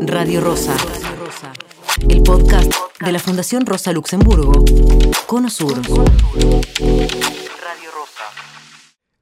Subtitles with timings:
[0.00, 0.76] Radio Rosa.
[2.08, 4.52] El podcast de la Fundación Rosa Luxemburgo.
[5.26, 5.76] Cono Sur.
[5.76, 5.90] Radio
[7.94, 8.24] Rosa.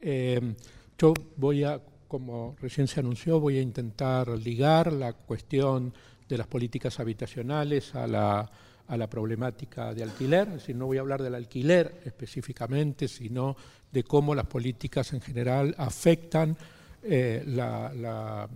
[0.00, 0.54] Eh,
[0.98, 5.92] yo voy a, como recién se anunció, voy a intentar ligar la cuestión
[6.28, 8.50] de las políticas habitacionales a la,
[8.86, 13.56] a la problemática de alquiler, es decir, no voy a hablar del alquiler específicamente, sino
[13.90, 16.56] de cómo las políticas en general afectan
[17.02, 18.48] eh, la,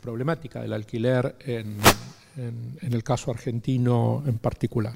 [0.00, 1.78] problemática del alquiler en,
[2.80, 4.94] el caso argentino en particular.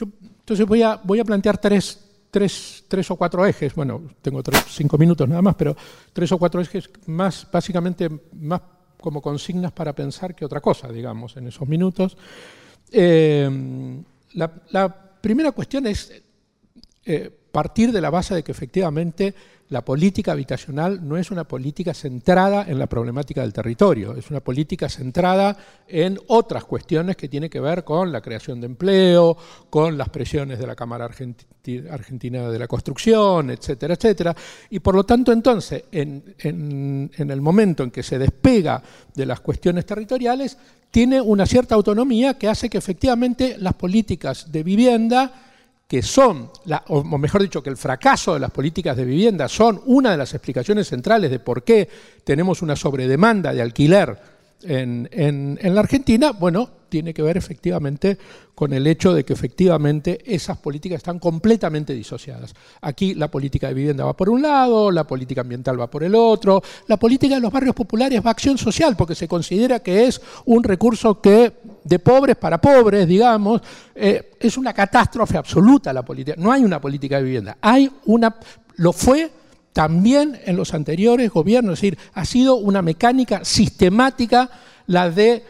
[0.00, 5.76] Entonces voy a, plantear tres, o cuatro ejes, bueno, tengo cinco minutos nada más, pero
[6.12, 8.60] tres o cuatro ejes más, básicamente, más
[9.00, 12.16] como consignas para pensar que otra cosa, digamos, en esos minutos.
[12.90, 14.02] Eh,
[14.34, 16.22] la, la primera cuestión es
[17.04, 19.34] eh, partir de la base de que efectivamente
[19.70, 24.40] la política habitacional no es una política centrada en la problemática del territorio, es una
[24.40, 29.36] política centrada en otras cuestiones que tienen que ver con la creación de empleo,
[29.68, 34.34] con las presiones de la Cámara Argenti- Argentina de la Construcción, etcétera, etcétera.
[34.70, 38.82] Y por lo tanto, entonces, en, en- en el momento en que se despega
[39.14, 40.56] de las cuestiones territoriales,
[40.90, 45.44] tiene una cierta autonomía que hace que efectivamente las políticas de vivienda
[45.88, 49.80] que son, la- o mejor dicho, que el fracaso de las políticas de vivienda son
[49.86, 51.88] una de las explicaciones centrales de por qué
[52.24, 54.18] tenemos una sobredemanda de alquiler
[54.62, 58.18] en, en- en la Argentina, bueno, tiene que ver efectivamente
[58.54, 62.54] con el hecho de que efectivamente esas políticas están completamente disociadas.
[62.80, 66.14] Aquí la política de vivienda va por un lado, la política ambiental va por el
[66.14, 70.06] otro, la política de los barrios populares va a acción social porque se considera que
[70.06, 71.52] es un recurso que
[71.84, 73.60] de pobres para pobres, digamos,
[73.94, 76.36] eh, es una catástrofe absoluta la política.
[76.38, 78.36] No hay una política de vivienda, hay una,
[78.76, 79.30] lo fue
[79.72, 84.50] también en los anteriores gobiernos, es decir, ha sido una mecánica sistemática
[84.88, 85.44] la de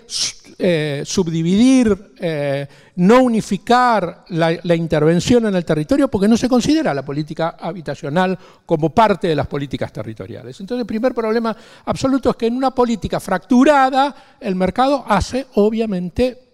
[0.58, 6.92] eh, subdividir, eh, no unificar la, la intervención en el territorio, porque no se considera
[6.92, 10.58] la política habitacional como parte de las políticas territoriales.
[10.60, 16.47] Entonces, el primer problema absoluto es que en una política fracturada, el mercado hace, obviamente,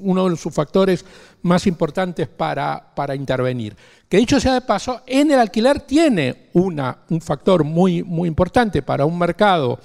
[0.00, 1.04] uno de sus factores
[1.42, 3.76] más importantes para, para intervenir.
[4.08, 8.82] Que dicho sea de paso, en el alquiler tiene una, un factor muy, muy importante
[8.82, 9.78] para un mercado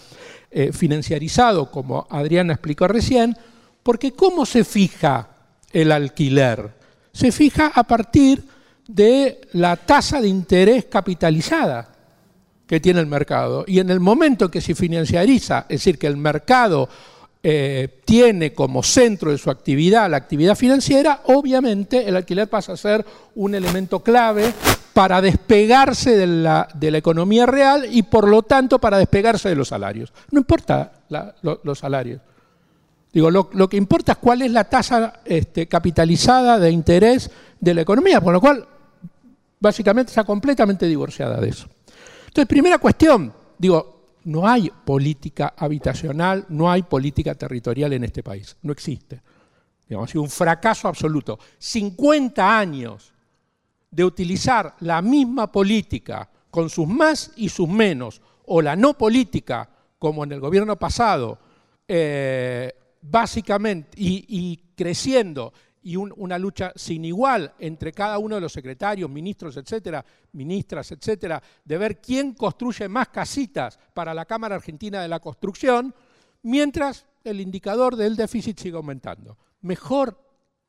[0.49, 3.37] eh, financiarizado, como Adriana explicó recién,
[3.83, 5.29] porque ¿cómo se fija
[5.71, 6.73] el alquiler?
[7.11, 8.43] Se fija a partir
[8.87, 11.89] de la tasa de interés capitalizada
[12.65, 13.65] que tiene el mercado.
[13.67, 16.89] Y en el momento que se financiariza, es decir, que el mercado
[17.45, 22.77] eh, tiene como centro de su actividad la actividad financiera, obviamente el alquiler pasa a
[22.77, 23.05] ser
[23.35, 24.53] un elemento clave
[24.93, 30.13] para despegarse de la, economía real y por lo tanto para despegarse de los salarios.
[30.31, 30.93] No importa
[31.41, 32.21] los salarios.
[33.11, 37.29] Digo, lo, lo que importa es cuál es la tasa este, capitalizada de interés
[37.59, 38.65] de la economía, con lo cual
[39.59, 41.67] básicamente está completamente divorciada de eso.
[42.27, 48.57] Entonces, primera cuestión, digo, no hay política habitacional, no hay política territorial en este país,
[48.61, 49.21] no existe.
[50.07, 51.37] Sido un fracaso absoluto.
[51.59, 53.13] 50 años
[53.91, 59.69] de utilizar la misma política con sus más y sus menos, o la no política,
[59.99, 61.39] como en el gobierno pasado,
[61.87, 68.53] eh, básicamente, y creciendo, y un- una lucha sin igual entre cada uno de los
[68.53, 75.01] secretarios, ministros, etcétera, ministras, etcétera, de ver quién construye más casitas para la Cámara Argentina
[75.01, 75.93] de la Construcción,
[76.43, 79.37] mientras el indicador del déficit sigue aumentando.
[79.61, 80.19] Mejor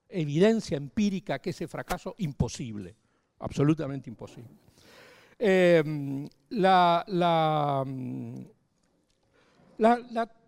[0.08, 2.94] evidencia empírica que ese fracaso, imposible,
[3.40, 4.50] absolutamente imposible.
[5.38, 5.82] Eh,
[6.50, 7.04] la,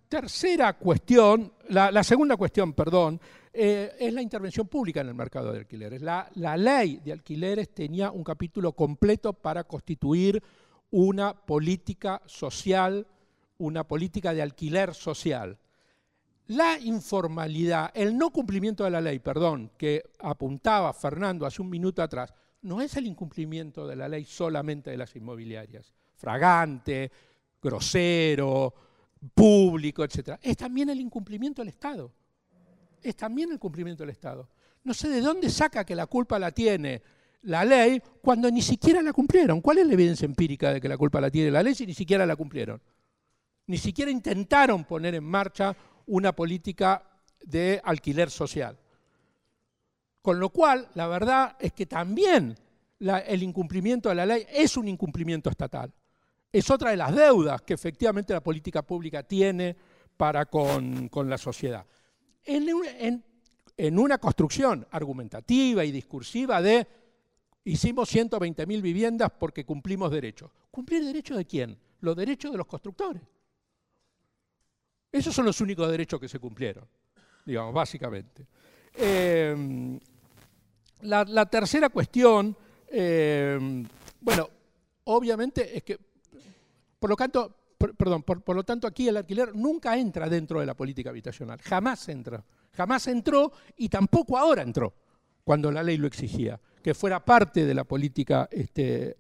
[0.09, 3.21] tercera cuestión, la segunda cuestión, perdón,
[3.57, 6.03] eh, es la intervención pública en el mercado de alquileres.
[6.03, 10.43] La, la ley de alquileres tenía un capítulo completo para constituir
[10.91, 13.07] una política social,
[13.59, 15.59] una política de alquiler social.
[16.49, 22.03] La informalidad, el no cumplimiento de la ley, perdón, que apuntaba Fernando hace un minuto
[22.03, 22.33] atrás,
[22.63, 27.11] no es el incumplimiento de la ley solamente de las inmobiliarias, fragante,
[27.63, 28.73] grosero,
[29.35, 30.39] público, etc.
[30.43, 32.13] Es también el incumplimiento del Estado.
[33.09, 34.49] Es también el cumplimiento del Estado.
[34.85, 37.03] No sé de dónde saca que la culpa la tiene
[37.43, 39.61] la ley cuando ni siquiera la cumplieron.
[39.61, 41.95] ¿Cuál es la evidencia empírica de que la culpa la tiene la ley si ni
[41.95, 42.81] siquiera la cumplieron?
[43.69, 45.77] Ni siquiera intentaron poner en marcha
[46.07, 47.03] una política
[47.45, 48.77] de alquiler social.
[50.23, 52.57] Con lo cual, la verdad es que también
[52.99, 55.93] el incumplimiento de la ley es un incumplimiento estatal.
[56.51, 59.77] Es otra de las deudas que efectivamente la política pública tiene
[60.17, 61.85] para con, la sociedad.
[62.47, 66.87] En, una construcción argumentativa y discursiva de
[67.65, 70.51] hicimos 120.000 viviendas porque cumplimos derechos.
[70.71, 71.79] ¿Cumplir derechos de quién?
[72.01, 73.23] Los derechos de los constructores.
[75.11, 76.87] Esos son los únicos derechos que se cumplieron,
[77.45, 78.47] digamos, básicamente.
[78.95, 79.99] Eh,
[81.03, 82.57] la, tercera cuestión,
[82.89, 83.85] eh,
[84.21, 84.49] bueno,
[85.05, 85.99] obviamente es que,
[86.99, 90.75] por lo tanto, perdón, por, lo tanto aquí el alquiler nunca entra dentro de la
[90.75, 94.95] política habitacional, jamás entra, jamás entró y tampoco ahora entró,
[95.45, 99.17] cuando la ley lo exigía, que fuera parte de la política este,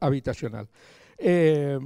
[0.00, 0.68] habitacional.
[1.16, 1.78] Eh,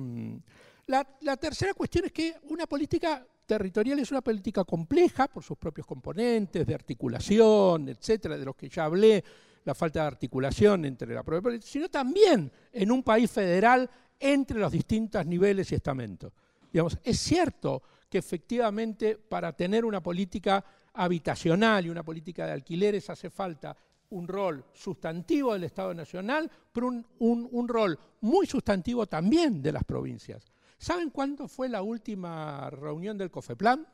[0.87, 5.87] la, tercera cuestión es que una política territorial es una política compleja por sus propios
[5.87, 9.23] componentes, de articulación, etcétera, de los que ya hablé,
[9.65, 14.73] la falta de articulación entre la propia sino también en un país federal entre los
[14.73, 16.33] distintos niveles y estamentos.
[16.73, 20.65] Digamos, es cierto que efectivamente para tener una política
[20.95, 23.77] habitacional y una política de alquileres hace falta
[24.11, 30.53] un rol sustantivo del Estado Nacional, pero un rol muy sustantivo también de las provincias.
[30.79, 33.87] ¿Saben cuándo fue la última reunión del COFEPLAN?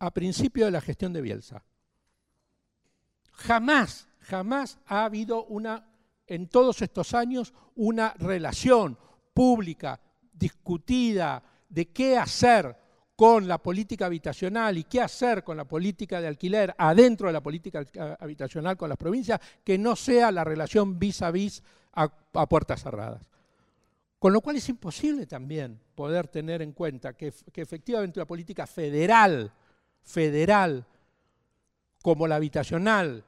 [0.00, 1.62] A principio de la gestión de Bielsa.
[3.32, 5.86] Jamás, jamás ha habido una,
[6.30, 8.96] en todos estos años, una relación
[9.34, 10.00] pública,
[10.32, 12.76] discutida, de qué hacer
[13.16, 17.42] con la política habitacional y qué hacer con la política de alquiler adentro de la
[17.42, 17.84] política
[18.20, 21.62] habitacional con las provincias, que no sea la relación vis a vis
[21.92, 22.08] a,
[22.46, 23.22] puertas cerradas.
[24.20, 29.52] Con lo cual es imposible también poder tener en cuenta que, efectivamente la política federal,
[30.00, 30.86] federal,
[32.02, 33.24] como la habitacional,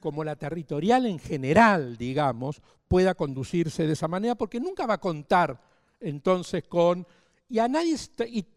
[0.00, 5.00] como la territorial en general, digamos, pueda conducirse de esa manera, porque nunca va a
[5.00, 5.60] contar
[6.00, 7.06] entonces con...
[7.48, 7.96] Y a nadie...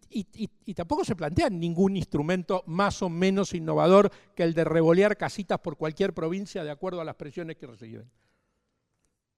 [0.10, 5.60] Y, tampoco se plantea ningún instrumento más o menos innovador que el de revolear casitas
[5.60, 8.10] por cualquier provincia de acuerdo a las presiones que reciben.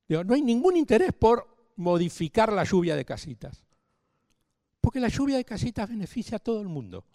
[0.08, 3.64] no hay ningún interés por modificar la lluvia de casitas.
[4.82, 7.06] Porque la lluvia de casitas beneficia a todo el mundo.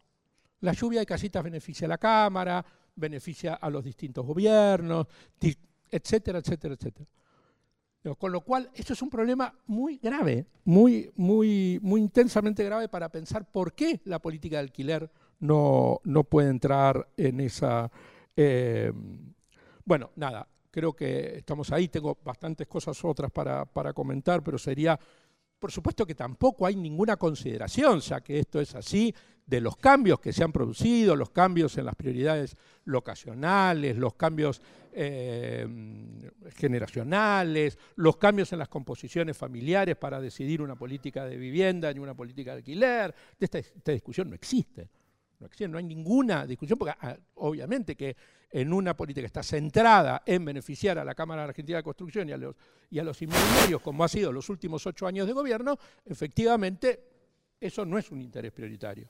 [0.60, 2.64] La lluvia de casitas beneficia a la Cámara,
[2.98, 5.06] beneficia a los distintos gobiernos,
[5.90, 7.06] etcétera, etcétera, etcétera.
[8.16, 13.08] Con lo cual, esto es un problema muy grave, muy, muy, muy intensamente grave para
[13.08, 15.10] pensar por qué la política de alquiler
[15.40, 17.90] no, no puede entrar en esa...
[18.36, 18.92] Eh,
[19.84, 24.98] bueno, nada, creo que estamos ahí, tengo bastantes cosas otras para, comentar, pero sería,
[25.58, 29.14] por supuesto que tampoco hay ninguna consideración, ya que esto es así,
[29.46, 34.60] de los cambios que se han producido, los cambios en las prioridades locacionales, los cambios
[34.92, 35.66] eh,
[36.54, 42.14] generacionales, los cambios en las composiciones familiares para decidir una política de vivienda ni una
[42.14, 43.14] política de alquiler.
[43.40, 44.90] Esta, esta discusión no existe.
[45.40, 48.16] No, hay ninguna discusión, porque ah, obviamente que
[48.50, 52.32] en una política que está centrada en beneficiar a la Cámara Argentina de Construcción y
[52.32, 52.56] a los,
[52.90, 57.00] y a los inmobiliarios, como ha sido los últimos ocho años de gobierno, efectivamente
[57.60, 59.06] eso no es un interés prioritario.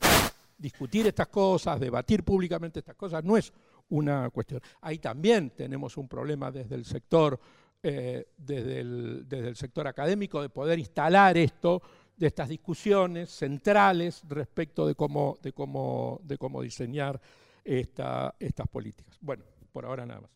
[0.57, 3.53] Discutir estas cosas, debatir públicamente estas cosas, no es
[3.91, 4.61] una cuestión.
[4.81, 7.39] Ahí también tenemos un problema desde el sector,
[7.83, 11.81] eh, desde, el, desde el sector académico de poder instalar esto
[12.19, 17.21] de estas discusiones centrales respecto de cómo, de cómo, de cómo diseñar
[17.65, 19.17] esta, estas políticas.
[19.21, 20.31] Bueno, por ahora nada más.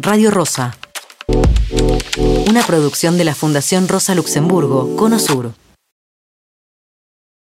[0.00, 0.76] Radio Rosa,
[2.48, 5.52] una producción de la Fundación Rosa Luxemburgo, Cono Sur.